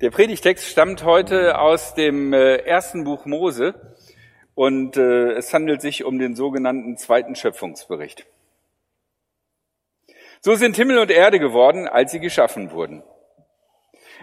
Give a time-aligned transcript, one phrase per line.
[0.00, 3.74] Der Predigtext stammt heute aus dem äh, ersten Buch Mose
[4.54, 8.24] und äh, es handelt sich um den sogenannten zweiten Schöpfungsbericht.
[10.40, 13.02] So sind Himmel und Erde geworden, als sie geschaffen wurden.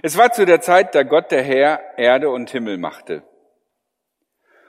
[0.01, 3.21] Es war zu der Zeit, da Gott der Herr Erde und Himmel machte.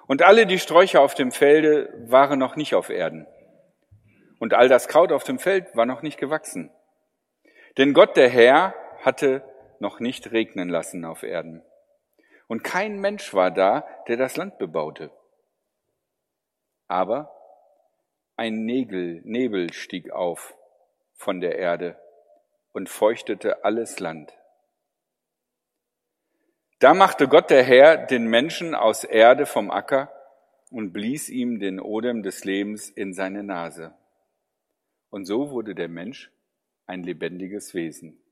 [0.06, 3.26] Und alle die Sträucher auf dem Felde waren noch nicht auf Erden.
[4.40, 6.70] Und all das Kraut auf dem Feld war noch nicht gewachsen.
[7.78, 9.42] Denn Gott der Herr hatte
[9.80, 11.62] noch nicht regnen lassen auf Erden.
[12.46, 15.10] Und kein Mensch war da, der das Land bebaute.
[16.86, 17.34] Aber
[18.36, 20.54] ein Nebel, Nebel stieg auf
[21.14, 22.00] von der Erde
[22.72, 24.32] und feuchtete alles Land.
[26.78, 30.12] Da machte Gott der Herr den Menschen aus Erde vom Acker
[30.70, 33.94] und blies ihm den Odem des Lebens in seine Nase.
[35.10, 36.30] Und so wurde der Mensch
[36.86, 38.22] ein lebendiges Wesen.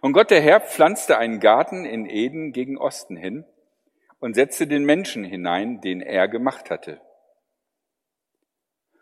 [0.00, 3.44] Und Gott der Herr pflanzte einen Garten in Eden gegen Osten hin
[4.20, 7.00] und setzte den Menschen hinein, den er gemacht hatte.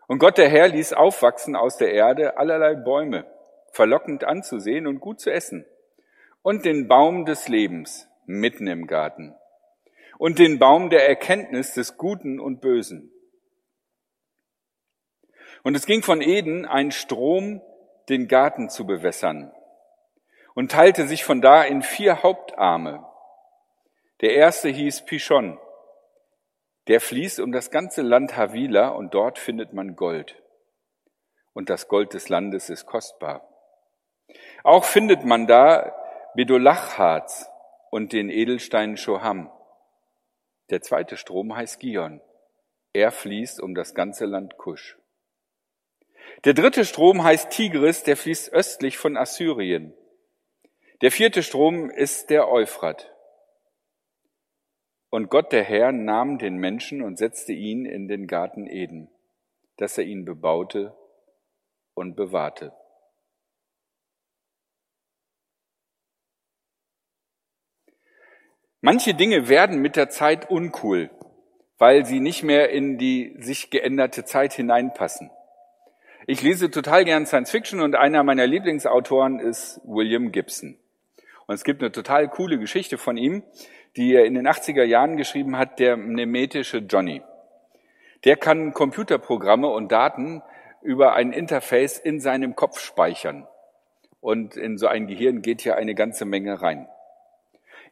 [0.06, 3.27] Und Gott der Herr ließ aufwachsen aus der Erde allerlei Bäume,
[3.72, 5.66] verlockend anzusehen und gut zu essen,
[6.42, 9.34] und den Baum des Lebens mitten im Garten,
[10.18, 13.12] und den Baum der Erkenntnis des Guten und Bösen.
[15.64, 17.61] Und es ging von Eden ein Strom,
[18.08, 19.52] den Garten zu bewässern,
[20.56, 23.06] und teilte sich von da in vier Hauptarme.
[24.22, 25.60] Der erste hieß Pishon.
[26.88, 30.42] Der fließt um das ganze Land Havila und dort findet man Gold.
[31.52, 33.46] Und das Gold des Landes ist kostbar.
[34.64, 35.94] Auch findet man da
[36.34, 37.50] Bedolachharz
[37.90, 39.50] und den Edelstein Shoham.
[40.70, 42.22] Der zweite Strom heißt Gion.
[42.94, 44.96] Er fließt um das ganze Land Kusch.
[46.46, 49.94] Der dritte Strom heißt Tigris, der fließt östlich von Assyrien.
[51.02, 53.12] Der vierte Strom ist der Euphrat.
[55.11, 59.11] Und Gott der Herr nahm den Menschen und setzte ihn in den Garten Eden,
[59.77, 60.96] dass er ihn bebaute
[61.92, 62.73] und bewahrte.
[68.80, 71.11] Manche Dinge werden mit der Zeit uncool,
[71.77, 75.30] weil sie nicht mehr in die sich geänderte Zeit hineinpassen.
[76.27, 80.78] Ich lese total gern Science Fiction und einer meiner Lieblingsautoren ist William Gibson.
[81.46, 83.45] Und es gibt eine total coole Geschichte von ihm,
[83.96, 87.23] die er in den 80er Jahren geschrieben hat, der nemetische Johnny.
[88.24, 90.42] Der kann Computerprogramme und Daten
[90.83, 93.46] über ein Interface in seinem Kopf speichern.
[94.20, 96.89] Und in so ein Gehirn geht ja eine ganze Menge rein.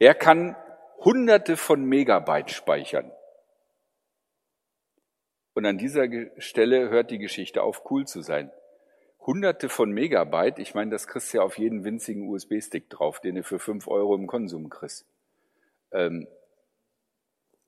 [0.01, 0.57] Er kann
[0.99, 3.13] hunderte von Megabyte speichern.
[5.55, 8.51] Und an dieser Stelle hört die Geschichte auf, cool zu sein
[9.27, 10.59] hunderte von Megabyte.
[10.59, 13.89] Ich meine, das kriegst du ja auf jeden winzigen USB-Stick drauf, den du für fünf
[13.89, 15.07] Euro im Konsum kriegst.
[15.93, 16.27] Ähm,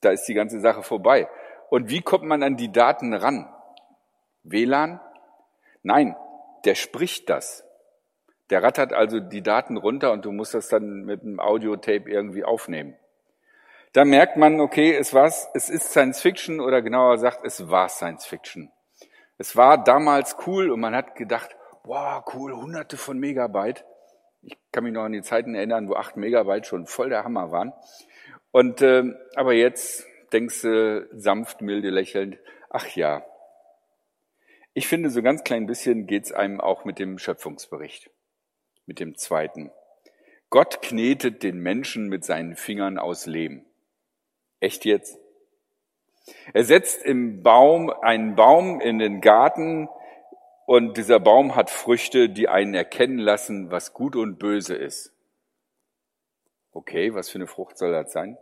[0.01, 1.29] da ist die ganze Sache vorbei.
[1.71, 3.49] Und wie kommt man an die Daten ran?
[4.43, 5.01] WLAN?
[5.83, 6.17] Nein,
[6.65, 7.65] der spricht das.
[8.51, 12.45] Der rattert also die Daten runter und du musst das dann mit einem Audiotape irgendwie
[12.45, 12.97] aufnehmen.
[13.93, 17.89] Da merkt man, okay, es war's, es ist Science Fiction oder genauer gesagt, es war
[17.89, 18.71] Science Fiction.
[19.39, 23.85] Es war damals cool und man hat gedacht, wow, cool, hunderte von Megabyte.
[24.43, 27.51] Ich kann mich noch an die Zeiten erinnern, wo acht Megabyte schon voll der Hammer
[27.51, 27.73] waren.
[28.51, 29.05] Und äh,
[29.35, 32.39] aber jetzt denkst du sanft, milde, lächelnd,
[32.71, 33.25] ach ja.
[34.73, 38.11] Ich finde, so ganz klein bisschen geht's einem auch mit dem Schöpfungsbericht,
[38.87, 39.71] mit dem zweiten.
[40.51, 43.65] Gott knetet den Menschen mit seinen Fingern aus Lehm.
[44.61, 45.19] Echt jetzt?
[46.53, 49.89] Er setzt im Baum einen Baum in den Garten
[50.67, 55.13] und dieser Baum hat Früchte, die einen erkennen lassen, was gut und böse ist.
[56.73, 58.37] Okay, was für eine Frucht soll das sein?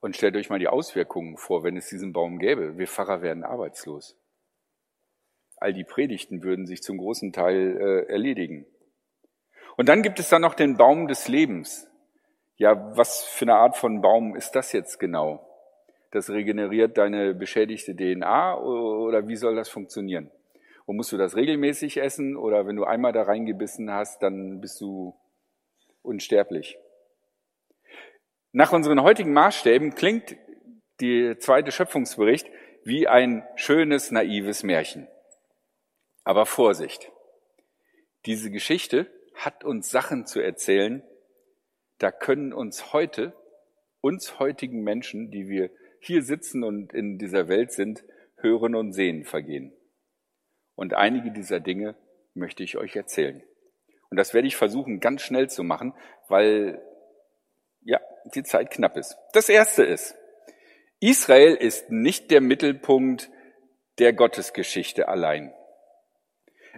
[0.00, 2.78] Und stellt euch mal die Auswirkungen vor, wenn es diesen Baum gäbe.
[2.78, 4.16] Wir Pfarrer werden arbeitslos.
[5.56, 8.64] All die Predigten würden sich zum großen Teil äh, erledigen.
[9.76, 11.86] Und dann gibt es dann noch den Baum des Lebens.
[12.56, 15.49] Ja, was für eine Art von Baum ist das jetzt genau?
[16.10, 20.30] Das regeneriert deine beschädigte DNA oder wie soll das funktionieren?
[20.86, 24.80] Und musst du das regelmäßig essen oder wenn du einmal da reingebissen hast, dann bist
[24.80, 25.14] du
[26.02, 26.78] unsterblich?
[28.52, 30.36] Nach unseren heutigen Maßstäben klingt
[31.00, 32.50] die zweite Schöpfungsbericht
[32.84, 35.06] wie ein schönes, naives Märchen.
[36.24, 37.12] Aber Vorsicht!
[38.26, 41.02] Diese Geschichte hat uns Sachen zu erzählen,
[41.98, 43.32] da können uns heute,
[44.00, 45.70] uns heutigen Menschen, die wir
[46.00, 48.04] hier sitzen und in dieser Welt sind,
[48.36, 49.72] hören und sehen vergehen.
[50.74, 51.94] Und einige dieser Dinge
[52.34, 53.42] möchte ich euch erzählen.
[54.08, 55.94] Und das werde ich versuchen, ganz schnell zu machen,
[56.28, 56.82] weil
[57.82, 58.00] ja,
[58.34, 59.16] die Zeit knapp ist.
[59.32, 60.16] Das erste ist,
[61.00, 63.30] Israel ist nicht der Mittelpunkt
[63.98, 65.52] der Gottesgeschichte allein.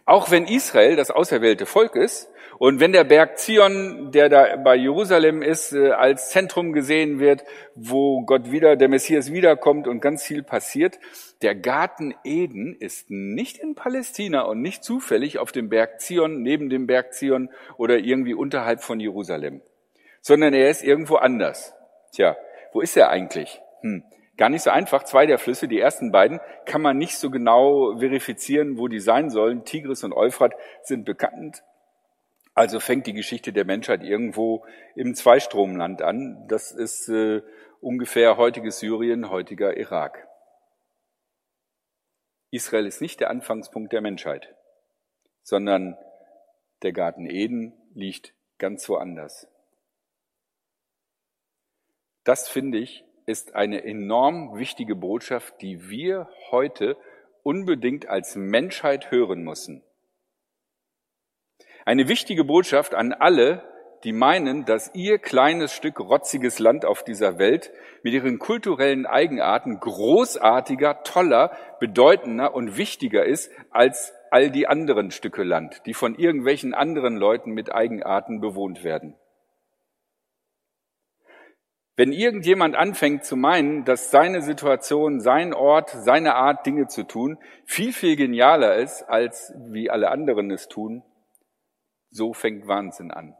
[0.04, 2.28] Auch wenn Israel das auserwählte Volk ist
[2.58, 7.44] und wenn der Berg Zion, der da bei Jerusalem ist, äh, als Zentrum gesehen wird,
[7.74, 10.98] wo Gott wieder, der Messias wiederkommt und ganz viel passiert,
[11.42, 16.70] der Garten Eden ist nicht in Palästina und nicht zufällig auf dem Berg Zion, neben
[16.70, 19.60] dem Berg Zion oder irgendwie unterhalb von Jerusalem,
[20.20, 21.74] sondern er ist irgendwo anders.
[22.12, 22.36] Tja,
[22.72, 23.60] wo ist er eigentlich?
[23.80, 24.04] Hm.
[24.36, 25.04] Gar nicht so einfach.
[25.04, 29.30] Zwei der Flüsse, die ersten beiden, kann man nicht so genau verifizieren, wo die sein
[29.30, 29.64] sollen.
[29.64, 31.62] Tigris und Euphrat sind bekannt.
[32.54, 34.64] Also fängt die Geschichte der Menschheit irgendwo
[34.94, 36.46] im Zweistromland an.
[36.48, 37.42] Das ist äh,
[37.80, 40.28] ungefähr heutiges Syrien, heutiger Irak.
[42.50, 44.54] Israel ist nicht der Anfangspunkt der Menschheit,
[45.42, 45.96] sondern
[46.82, 49.48] der Garten Eden liegt ganz woanders.
[52.24, 56.96] Das finde ich ist eine enorm wichtige Botschaft, die wir heute
[57.42, 59.82] unbedingt als Menschheit hören müssen.
[61.84, 63.62] Eine wichtige Botschaft an alle,
[64.04, 67.72] die meinen, dass ihr kleines Stück rotziges Land auf dieser Welt
[68.02, 75.42] mit ihren kulturellen Eigenarten großartiger, toller, bedeutender und wichtiger ist als all die anderen Stücke
[75.42, 79.14] Land, die von irgendwelchen anderen Leuten mit Eigenarten bewohnt werden.
[81.94, 87.38] Wenn irgendjemand anfängt zu meinen, dass seine Situation, sein Ort, seine Art, Dinge zu tun,
[87.66, 91.02] viel, viel genialer ist, als wie alle anderen es tun,
[92.08, 93.36] so fängt Wahnsinn an.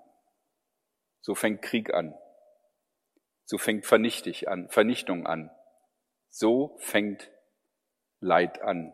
[1.23, 2.15] So fängt Krieg an.
[3.45, 5.51] So fängt Vernichtung an.
[6.29, 7.31] So fängt
[8.21, 8.93] Leid an.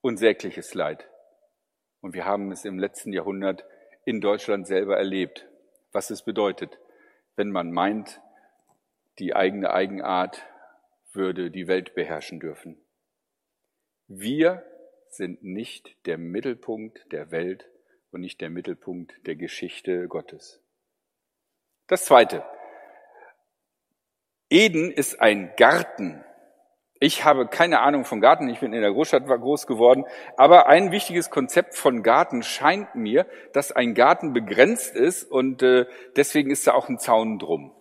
[0.00, 1.08] Unsägliches Leid.
[2.00, 3.64] Und wir haben es im letzten Jahrhundert
[4.04, 5.46] in Deutschland selber erlebt,
[5.92, 6.78] was es bedeutet,
[7.36, 8.20] wenn man meint,
[9.18, 10.44] die eigene Eigenart
[11.12, 12.80] würde die Welt beherrschen dürfen.
[14.06, 14.64] Wir
[15.10, 17.68] sind nicht der Mittelpunkt der Welt
[18.10, 20.62] und nicht der Mittelpunkt der Geschichte Gottes.
[21.86, 22.44] Das Zweite.
[24.50, 26.24] Eden ist ein Garten.
[27.00, 30.04] Ich habe keine Ahnung vom Garten, ich bin in der Großstadt groß geworden,
[30.36, 35.86] aber ein wichtiges Konzept von Garten scheint mir, dass ein Garten begrenzt ist und äh,
[36.16, 37.77] deswegen ist da auch ein Zaun drum.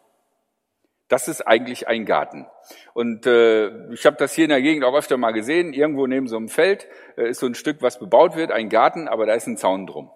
[1.07, 2.47] Das ist eigentlich ein Garten.
[2.93, 5.71] Und äh, ich habe das hier in der Gegend auch öfter mal gesehen.
[5.71, 9.07] Irgendwo neben so einem Feld äh, ist so ein Stück, was bebaut wird, ein Garten,
[9.07, 10.11] aber da ist ein Zaun drum.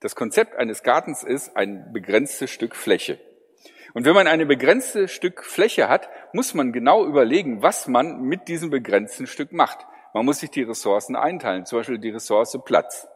[0.00, 3.20] Das Konzept eines Gartens ist ein begrenztes Stück Fläche.
[3.94, 8.48] Und wenn man eine begrenzte Stück Fläche hat, muss man genau überlegen, was man mit
[8.48, 9.86] diesem begrenzten Stück macht.
[10.14, 13.06] Man muss sich die Ressourcen einteilen, zum Beispiel die Ressource Platz.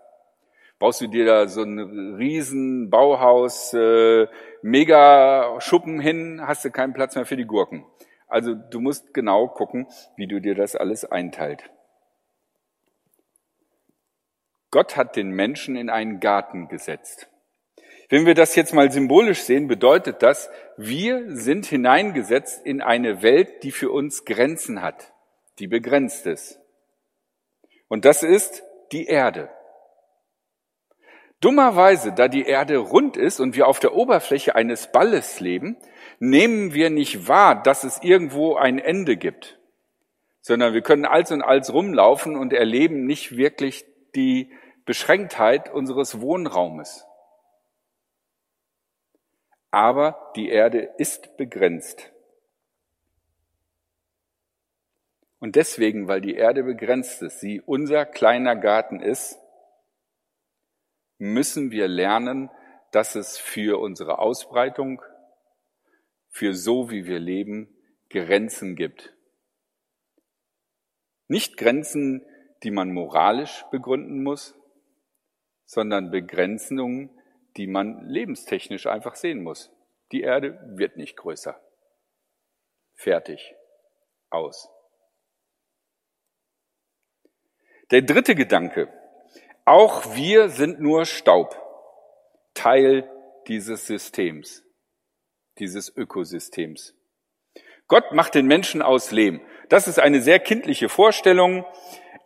[0.78, 4.26] Baust du dir da so ein riesen Bauhaus, äh,
[4.60, 7.86] mega Schuppen hin, hast du keinen Platz mehr für die Gurken.
[8.28, 9.86] Also du musst genau gucken,
[10.16, 11.70] wie du dir das alles einteilt.
[14.70, 17.30] Gott hat den Menschen in einen Garten gesetzt.
[18.08, 23.62] Wenn wir das jetzt mal symbolisch sehen, bedeutet das, wir sind hineingesetzt in eine Welt,
[23.62, 25.12] die für uns Grenzen hat,
[25.58, 26.60] die begrenzt ist.
[27.88, 28.62] Und das ist
[28.92, 29.48] die Erde.
[31.40, 35.76] Dummerweise, da die Erde rund ist und wir auf der Oberfläche eines Balles leben,
[36.18, 39.58] nehmen wir nicht wahr, dass es irgendwo ein Ende gibt,
[40.40, 43.84] sondern wir können als und als rumlaufen und erleben nicht wirklich
[44.14, 44.50] die
[44.86, 47.04] Beschränktheit unseres Wohnraumes.
[49.70, 52.12] Aber die Erde ist begrenzt.
[55.38, 59.38] Und deswegen, weil die Erde begrenzt ist, sie unser kleiner Garten ist,
[61.18, 62.50] müssen wir lernen,
[62.92, 65.02] dass es für unsere Ausbreitung,
[66.28, 67.74] für so wie wir leben,
[68.10, 69.14] Grenzen gibt.
[71.28, 72.24] Nicht Grenzen,
[72.62, 74.54] die man moralisch begründen muss,
[75.64, 77.10] sondern Begrenzungen,
[77.56, 79.72] die man lebenstechnisch einfach sehen muss.
[80.12, 81.60] Die Erde wird nicht größer.
[82.94, 83.54] Fertig.
[84.30, 84.68] Aus.
[87.90, 88.92] Der dritte Gedanke,
[89.66, 91.60] auch wir sind nur Staub,
[92.54, 93.10] Teil
[93.48, 94.64] dieses Systems,
[95.58, 96.94] dieses Ökosystems.
[97.88, 99.40] Gott macht den Menschen aus Lehm.
[99.68, 101.64] Das ist eine sehr kindliche Vorstellung,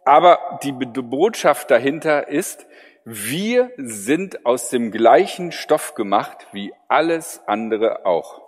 [0.05, 2.67] aber die Botschaft dahinter ist,
[3.05, 8.43] wir sind aus dem gleichen Stoff gemacht wie alles andere auch.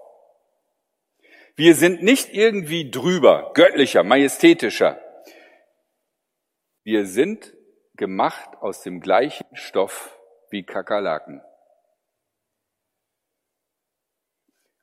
[1.56, 5.00] Wir sind nicht irgendwie drüber, göttlicher, majestätischer.
[6.84, 7.54] Wir sind
[7.94, 10.18] gemacht aus dem gleichen Stoff
[10.50, 11.42] wie Kakerlaken.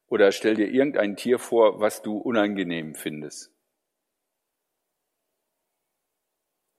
[0.07, 3.53] Oder stell dir irgendein Tier vor, was du unangenehm findest.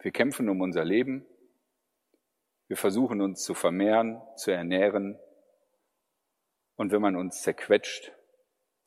[0.01, 1.27] Wir kämpfen um unser Leben.
[2.67, 5.19] Wir versuchen uns zu vermehren, zu ernähren.
[6.77, 8.13] Und wenn man uns zerquetscht,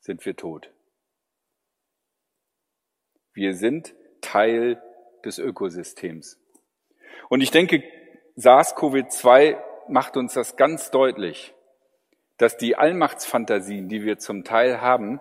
[0.00, 0.72] sind wir tot.
[3.32, 4.82] Wir sind Teil
[5.24, 6.43] des Ökosystems.
[7.34, 7.82] Und ich denke,
[8.36, 11.52] SARS-CoV-2 macht uns das ganz deutlich,
[12.36, 15.18] dass die Allmachtsfantasien, die wir zum Teil haben,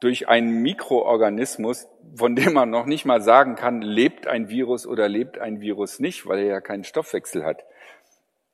[0.00, 1.86] durch einen Mikroorganismus,
[2.16, 6.00] von dem man noch nicht mal sagen kann, lebt ein Virus oder lebt ein Virus
[6.00, 7.62] nicht, weil er ja keinen Stoffwechsel hat,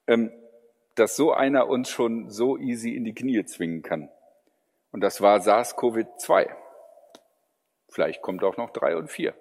[0.09, 0.33] ähm,
[0.97, 4.09] dass so einer uns schon so easy in die Knie zwingen kann.
[4.91, 6.49] Und das war SARS-CoV-2.
[7.89, 9.37] Vielleicht kommt auch noch drei und vier.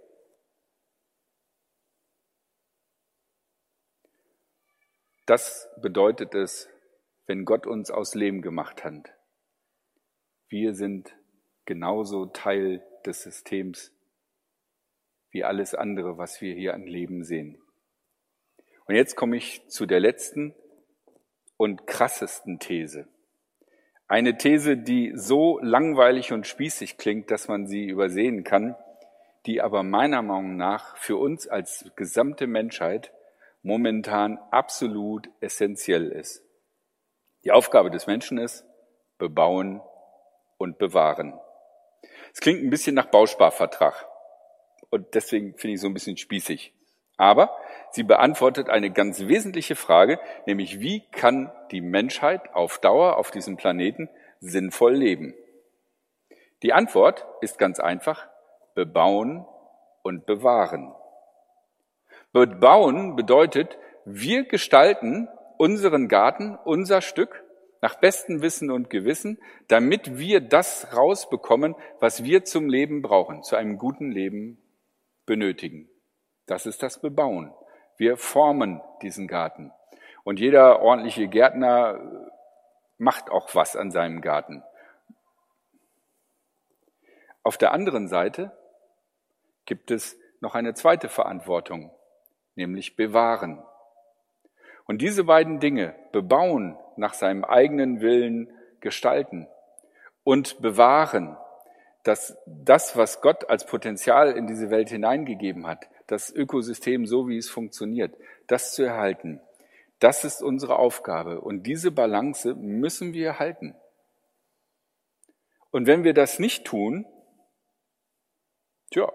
[5.26, 6.70] Das bedeutet es,
[7.26, 9.14] wenn Gott uns aus Lehm gemacht hat.
[10.48, 11.16] Wir sind
[11.66, 13.92] genauso Teil des Systems
[15.32, 17.58] wie alles andere, was wir hier an Leben sehen.
[18.86, 20.54] Und jetzt komme ich zu der letzten
[21.58, 23.08] und krassesten These.
[24.08, 28.76] Eine These, die so langweilig und spießig klingt, dass man sie übersehen kann,
[29.48, 33.12] die aber meiner Meinung nach für uns als gesamte Menschheit
[33.66, 36.44] momentan absolut essentiell ist.
[37.44, 38.64] Die Aufgabe des Menschen ist,
[39.18, 39.82] bebauen
[40.58, 41.34] und bewahren.
[42.32, 44.08] Es klingt ein bisschen nach Bausparvertrag
[44.92, 46.74] und deswegen finde ich so ein bisschen spießig.
[47.18, 47.58] Aber
[47.90, 53.58] sie beantwortet eine ganz wesentliche Frage, nämlich wie kann die Menschheit auf Dauer auf diesem
[53.58, 54.10] Planeten
[54.42, 55.34] sinnvoll leben?
[56.62, 58.28] Die Antwort ist ganz einfach,
[58.76, 59.44] bebauen
[60.04, 60.94] und bewahren.
[62.36, 67.46] Bebauen bedeutet, wir gestalten unseren Garten, unser Stück
[67.80, 69.40] nach bestem Wissen und Gewissen,
[69.70, 74.62] damit wir das rausbekommen, was wir zum Leben brauchen, zu einem guten Leben
[75.26, 75.88] benötigen.
[76.46, 77.54] Das ist das Bebauen.
[77.96, 79.72] Wir formen diesen Garten.
[80.26, 82.28] Und jeder ordentliche Gärtner
[82.98, 84.62] macht auch was an seinem Garten.
[87.44, 88.52] Auf der anderen Seite
[89.66, 91.92] gibt es noch eine zweite Verantwortung,
[92.56, 93.62] nämlich bewahren.
[94.86, 99.48] Und diese beiden Dinge, bebauen, nach seinem eigenen Willen gestalten
[100.24, 101.38] und bewahren,
[102.04, 107.38] dass das, was Gott als Potenzial in diese Welt hineingegeben hat, das Ökosystem so, wie
[107.38, 108.16] es funktioniert,
[108.48, 109.42] das zu erhalten,
[110.00, 111.42] das ist unsere Aufgabe.
[111.42, 113.76] Und diese Balance müssen wir halten.
[115.72, 117.06] Und wenn wir das nicht tun,
[118.92, 119.12] tja,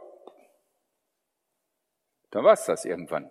[2.31, 3.31] dann war es das irgendwann.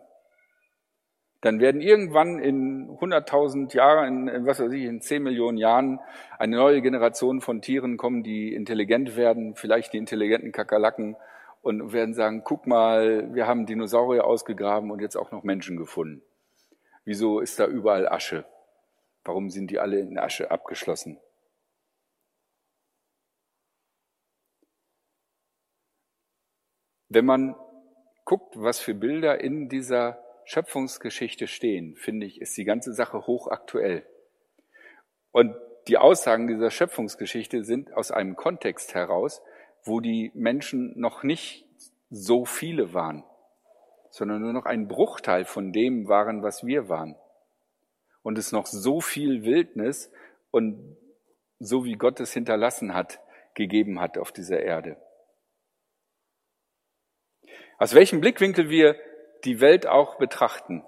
[1.41, 5.99] Dann werden irgendwann in 100.000 Jahren, in, was weiß ich, in 10 Millionen Jahren
[6.37, 11.15] eine neue Generation von Tieren kommen, die intelligent werden, vielleicht die intelligenten Kakerlaken
[11.61, 16.21] und werden sagen, guck mal, wir haben Dinosaurier ausgegraben und jetzt auch noch Menschen gefunden.
[17.05, 18.45] Wieso ist da überall Asche?
[19.23, 21.19] Warum sind die alle in Asche abgeschlossen?
[27.07, 27.55] Wenn man
[28.29, 34.05] guckt, was für Bilder in dieser Schöpfungsgeschichte stehen, finde ich, ist die ganze Sache hochaktuell.
[35.31, 35.55] Und
[35.87, 39.41] die Aussagen dieser Schöpfungsgeschichte sind aus einem Kontext heraus,
[39.83, 41.65] wo die Menschen noch nicht
[42.11, 43.23] so viele waren,
[44.11, 47.15] sondern nur noch ein Bruchteil von dem waren, was wir waren.
[48.21, 50.11] Und es noch so viel Wildnis
[50.51, 50.97] und
[51.57, 53.19] so wie Gott es hinterlassen hat,
[53.55, 54.97] gegeben hat auf dieser Erde.
[57.79, 58.97] Aus welchem Blickwinkel wir
[59.45, 60.83] die Welt auch betrachten.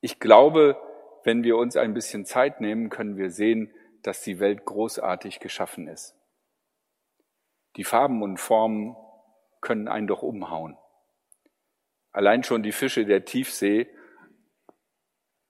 [0.00, 0.80] Ich glaube,
[1.24, 3.70] wenn wir uns ein bisschen Zeit nehmen, können wir sehen,
[4.02, 6.16] dass die Welt großartig geschaffen ist.
[7.76, 8.96] Die Farben und Formen
[9.60, 10.78] können einen doch umhauen.
[12.12, 13.90] Allein schon die Fische der Tiefsee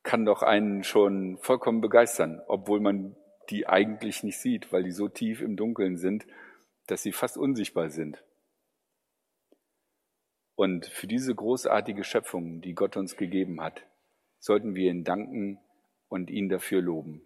[0.02, 3.14] kann doch einen schon vollkommen begeistern, obwohl man
[3.50, 6.26] die eigentlich nicht sieht, weil die so tief im Dunkeln sind,
[6.88, 8.25] dass sie fast unsichtbar sind.
[10.56, 13.86] Und für diese großartige Schöpfung, die Gott uns gegeben hat,
[14.38, 15.58] sollten wir ihn danken
[16.08, 17.22] und ihn dafür loben.